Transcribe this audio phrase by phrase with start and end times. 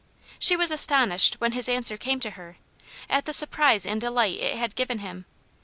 [0.39, 2.57] She was astonished, when his answer came to her,
[3.07, 5.25] at the surprise and delight it had given him.